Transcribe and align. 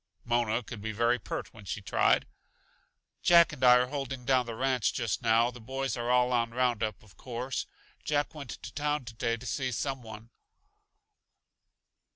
Mona 0.25 0.63
could 0.63 0.81
be 0.81 0.91
very 0.91 1.19
pert 1.19 1.53
when 1.53 1.63
she 1.65 1.79
tried. 1.79 2.25
"Jack 3.21 3.53
and 3.53 3.63
I 3.63 3.75
are 3.75 3.85
holding 3.89 4.25
down 4.25 4.47
the 4.47 4.55
ranch 4.55 4.93
just 4.95 5.21
now; 5.21 5.51
the 5.51 5.61
boys 5.61 5.95
are 5.95 6.09
all 6.09 6.31
on 6.33 6.49
roundup, 6.55 7.03
of 7.03 7.17
course. 7.17 7.67
Jack 8.03 8.33
went 8.33 8.49
to 8.49 8.73
town 8.73 9.05
today 9.05 9.37
to 9.37 9.45
see 9.45 9.71
some 9.71 10.01
one. 10.01 10.31